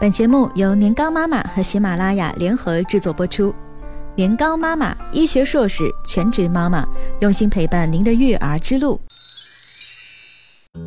[0.00, 3.52] 本节目由年糕妈妈和喜马拉雅联合制作播出。
[4.14, 6.86] 年糕妈妈，医学硕士，全职妈妈，
[7.18, 9.00] 用心陪伴您的育儿之路。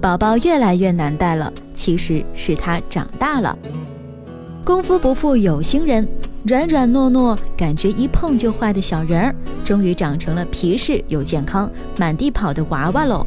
[0.00, 3.56] 宝宝越来越难带了，其实是他长大了。
[4.64, 6.08] 功夫不负有心人，
[6.44, 9.34] 软软糯糯，感觉一碰就坏的小人儿，
[9.64, 13.24] 终于长成了皮实又健康、满地跑的娃娃喽。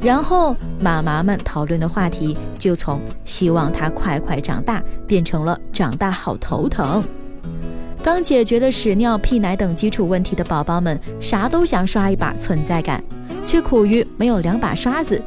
[0.00, 7.04] 然后妈妈们讨论的话题就从希望他快快长大，变成了长大好头疼。
[8.02, 13.04] 刚解决了屎尿屁奶等基础问题的宝宝们，啥都想刷一把存在感，
[13.44, 15.22] 却苦于没有两把刷子。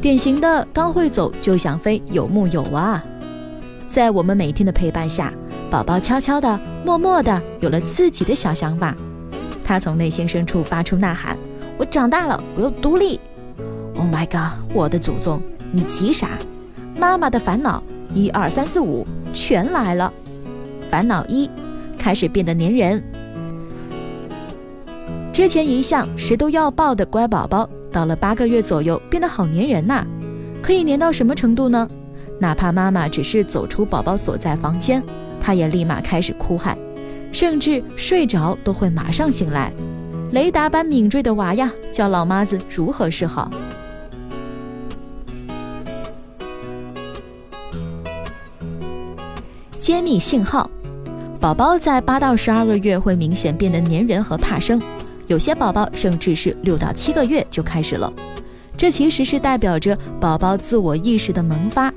[0.00, 3.04] 典型的刚会走就想飞，有木有啊？
[3.88, 5.32] 在我们每天的陪伴下，
[5.68, 8.94] 宝宝悄悄的、默默的有了自己的小想法。
[9.64, 11.36] 他从内心深处发出呐喊
[11.76, 13.18] ：“我长大了，我要独立。”
[13.98, 14.56] Oh my god！
[14.72, 16.38] 我的祖宗，你急啥？
[16.98, 17.80] 妈妈的烦恼，
[18.12, 20.12] 一二三四五，全来了。
[20.90, 21.48] 烦恼一，
[21.96, 23.00] 开始变得粘人。
[25.32, 30.04] 之前一向谁都要抱的乖宝宝，到了八个月左右，变得好粘人呐。
[30.60, 31.88] 可以粘到什么程度呢？
[32.40, 35.00] 哪怕妈妈只是走出宝宝所在房间，
[35.40, 36.76] 他也立马开始哭喊，
[37.30, 39.72] 甚至睡着都会马上醒来。
[40.32, 43.48] 雷达般敏锐的娃呀，叫老妈子如何是好？
[49.88, 50.70] 揭秘信号：
[51.40, 54.78] 宝宝在八到十二个月会明显变得粘人和怕生，
[55.28, 58.12] 有些宝宝甚至是六到七个月就开始了。
[58.76, 61.90] 这其实是代表着宝宝自我意识的萌发，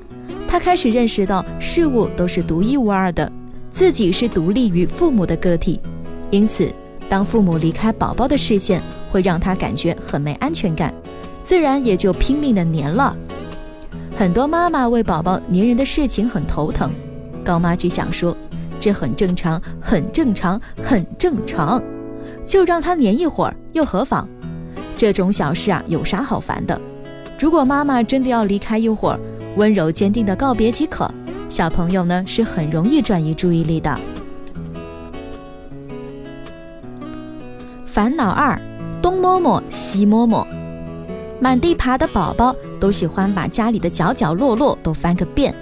[0.48, 3.30] 他开始认识到事物都是独一无二的，
[3.68, 5.78] 自己是独立于父母的个体。
[6.30, 6.72] 因此，
[7.10, 10.94] 当父母离开宝宝的视线，会让他感觉很没安全感，
[11.44, 13.14] 自然也就拼命的粘了。
[14.16, 16.90] 很多妈妈为宝宝粘人的事情很头疼。
[17.42, 18.36] 高妈只想说，
[18.80, 21.82] 这很正常，很正常，很正常，
[22.44, 24.28] 就让他黏一会儿又何妨？
[24.96, 26.80] 这种小事啊，有啥好烦的？
[27.38, 29.18] 如果妈妈真的要离开一会儿，
[29.56, 31.10] 温柔坚定的告别即可。
[31.48, 33.98] 小朋友呢，是很容易转移注意力的。
[37.84, 38.58] 烦恼二，
[39.02, 40.46] 东摸摸西摸摸，
[41.40, 45.54] 满地爬的宝宝都喜欢把家里的角角落落都翻个遍。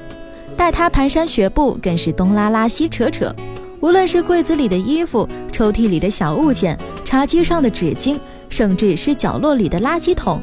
[0.57, 3.35] 带他蹒跚学步，更是东拉拉西扯扯。
[3.81, 8.19] 无论是柜子里的衣服、抽屉里的小物件、茶几上的纸巾，
[8.51, 10.39] 甚至是角落里的垃圾桶，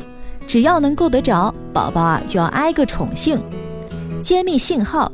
[0.47, 3.39] 只要能够得着，宝宝啊就要挨个宠幸。
[4.23, 5.11] 揭秘信号：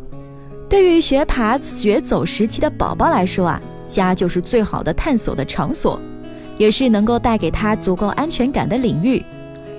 [0.69, 5.99] 对于学爬、学走时期的宝宝来说啊，家就是最好的探索的场所，
[6.57, 9.21] 也是能够带给他足够安全感的领域。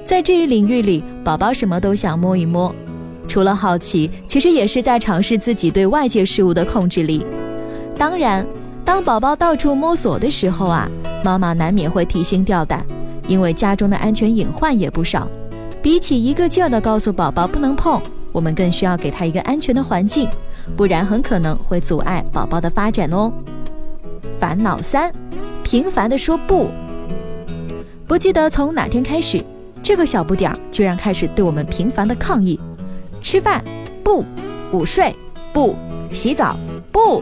[0.04, 2.74] 在这一领域里，宝宝什么都想摸一摸。
[3.34, 7.26] 除了好奇，其实也是在尝试自己对外界事物的控制力。
[7.96, 8.46] 当然，
[8.84, 10.88] 当宝宝到处摸索的时候啊，
[11.24, 12.86] 妈妈难免会提心吊胆，
[13.26, 15.28] 因为家中的安全隐患也不少。
[15.82, 18.00] 比起一个劲儿的告诉宝宝不能碰，
[18.30, 20.28] 我们更需要给他一个安全的环境，
[20.76, 23.32] 不然很可能会阻碍宝宝的发展哦。
[24.38, 25.12] 烦恼三，
[25.64, 26.68] 频繁的说不。
[28.06, 29.42] 不记得从哪天开始，
[29.82, 32.60] 这个小不点儿居然开始对我们频繁的抗议。
[33.34, 33.60] 吃饭
[34.04, 34.24] 不，
[34.70, 35.12] 午睡
[35.52, 35.74] 不，
[36.12, 36.56] 洗澡
[36.92, 37.20] 不，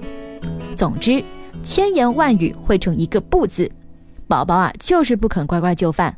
[0.77, 1.25] 总之
[1.63, 3.73] 千言万语汇成一个不字。
[4.29, 6.15] 宝宝啊，就是不肯乖乖就范，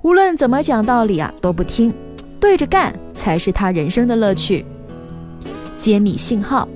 [0.00, 1.92] 无论怎么讲道理啊都不听，
[2.40, 4.64] 对着干才是他人生的乐趣。
[5.76, 6.66] 揭秘信号：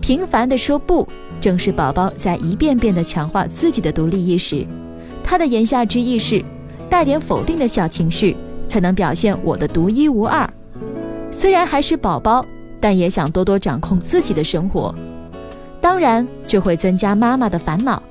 [0.00, 1.04] 频繁的说不，
[1.40, 4.64] 正是宝宝在一遍遍的强化自己的独立意识。
[5.24, 6.40] 他的言下之意是，
[6.88, 8.36] 带点否定的小情绪，
[8.68, 10.48] 才能表现我的独一无二。
[11.40, 12.44] 虽然还是宝宝，
[12.78, 14.94] 但也想多多掌控自己的生活。
[15.80, 18.02] 当然，这会增加妈妈的烦恼。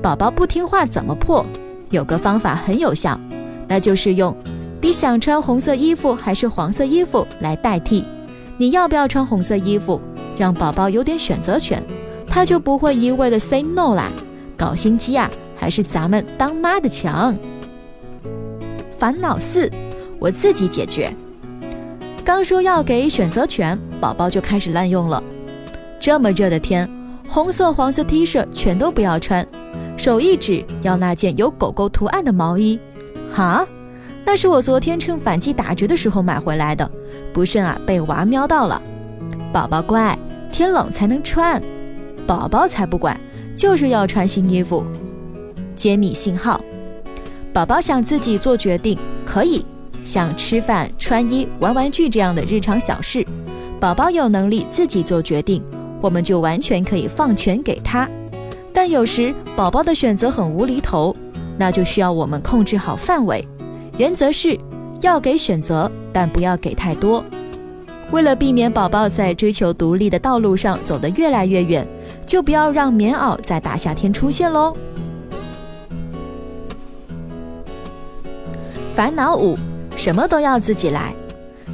[0.00, 1.44] 宝宝不听话怎么破？
[1.90, 3.18] 有个方法很有效，
[3.66, 4.32] 那就是用
[4.80, 8.04] “你想穿红色衣服还是黄色衣服”来代替。
[8.56, 10.00] 你要不要穿红色衣服？
[10.38, 11.82] 让宝宝有点选择权，
[12.24, 14.12] 他就不会一味的 say no 啦。
[14.56, 17.36] 搞心机啊，还是咱们当妈的强。
[18.96, 19.68] 烦恼四，
[20.20, 21.12] 我自己解决。
[22.26, 25.22] 刚说要给选择权，宝宝就开始滥用了。
[26.00, 26.90] 这么热的天，
[27.28, 29.46] 红色、黄色 T 恤全都不要穿，
[29.96, 32.80] 手一指要那件有狗狗图案的毛衣。
[33.32, 33.64] 哈，
[34.24, 36.90] 那是我昨天趁反季打折的时候买回来的，
[37.32, 38.82] 不慎啊被娃瞄到了。
[39.52, 40.18] 宝宝乖，
[40.50, 41.62] 天冷才能穿。
[42.26, 43.16] 宝宝才不管，
[43.54, 44.84] 就是要穿新衣服。
[45.76, 46.60] 揭秘信号：
[47.52, 49.64] 宝宝想自己做决定，可以。
[50.06, 53.26] 像吃饭、穿衣、玩玩具这样的日常小事，
[53.80, 55.60] 宝宝有能力自己做决定，
[56.00, 58.08] 我们就完全可以放权给他。
[58.72, 61.14] 但有时宝宝的选择很无厘头，
[61.58, 63.44] 那就需要我们控制好范围。
[63.98, 64.56] 原则是
[65.00, 67.24] 要给选择，但不要给太多。
[68.12, 71.84] 为了避免宝宝在追求独立的道路上走得越来越远，
[72.24, 74.76] 就不要让棉袄在大夏天出现喽。
[78.94, 79.58] 烦恼五，
[80.06, 81.12] 什么都要自己来，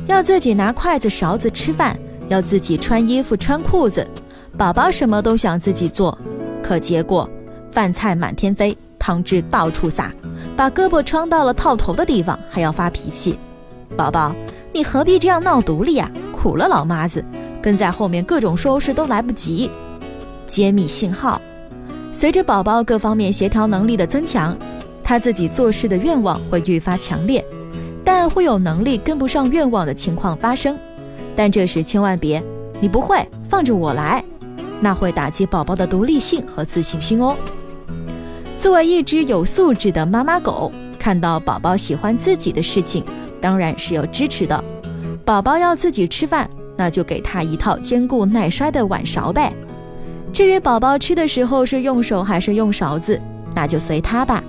[0.06, 1.94] 要自己拿筷子勺子吃饭，
[2.31, 4.08] 要自己穿衣服穿裤子。
[4.56, 6.19] 宝宝什么都想自己做，
[6.62, 7.29] 可结果
[7.70, 10.11] 饭菜满天飞，汤汁到处洒，
[10.56, 13.38] 把胳膊穿到了套头的地方，还要发脾气。
[13.99, 14.35] 宝宝，
[14.73, 16.11] 你何必这样闹独立呀？
[16.32, 17.23] 苦了老妈子，
[17.61, 19.70] 跟在后面各种收拾都来不及。
[20.46, 21.38] 揭秘信号：
[22.14, 24.56] 随着宝宝各方面协调能力的增强，
[25.02, 27.44] 他自己做事的愿望会愈发强烈，
[28.14, 30.79] 但会有能力跟不上愿望的情况发生。
[31.35, 32.44] 但这时千万别，
[32.79, 34.23] 你不会，放着我来，
[34.82, 37.35] 那会打击宝宝的独立性和自信心哦。
[38.59, 43.03] 作为一只有素质的妈妈狗，看到宝宝喜欢自己的事情，
[43.41, 44.62] 当然是要支持的。
[45.25, 49.50] 宝宝要自己吃饭，那就给他一套坚固耐摔的碗勺呗。
[50.35, 53.19] 至于宝宝吃的时候是用手还是用勺子，
[53.55, 54.44] 那就随他吧。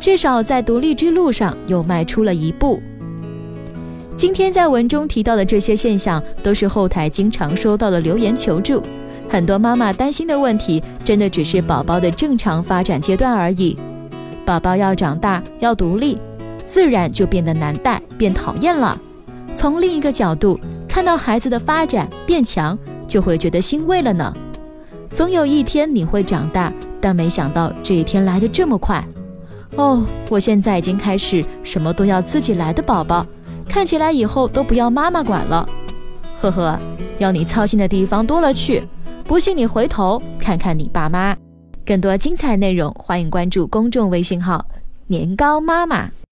[0.00, 2.82] 至少在独立之路上又迈出了一步。
[4.16, 8.80] 今天在文中提到的这些现象，都是后台经常收到的留言求助。
[9.28, 13.76] 很多妈妈担心的问题，真的只是宝宝的正常发展阶段而已。
[14.46, 16.16] 宝宝要长大，要独立，
[16.64, 18.98] 自然就变得难带，变讨厌了。
[19.54, 20.58] 从另一个角度
[20.88, 22.78] 看到孩子的发展变强，
[23.08, 24.32] 就会觉得欣慰了呢。
[25.10, 29.04] 总有一天你会长大，但没想到这一天来得这么快。
[29.76, 33.26] 哦，我现在已经开始什么都要自己来的宝宝，
[33.68, 35.68] 看起来以后都不要妈妈管了。
[36.40, 36.78] 呵呵，
[37.18, 38.86] 要你操心的地方多了去，
[39.24, 41.36] 不信你回头看看你爸妈。
[41.84, 44.64] 更多精彩内容，欢迎关注公众微信号
[45.08, 46.08] “年糕妈妈”。